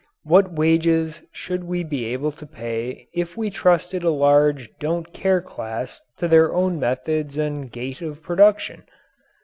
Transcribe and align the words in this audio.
What 0.23 0.51
wages 0.53 1.21
should 1.31 1.63
we 1.63 1.83
be 1.83 2.05
able 2.05 2.31
to 2.31 2.47
pay 2.47 3.07
if 3.13 3.37
we 3.37 3.51
trusted 3.51 4.03
a 4.03 4.09
large 4.09 4.67
don't 4.79 5.13
care 5.13 5.41
class 5.43 6.01
to 6.17 6.27
their 6.27 6.51
own 6.55 6.79
methods 6.79 7.37
and 7.37 7.71
gait 7.71 8.01
of 8.01 8.23
production? 8.23 8.81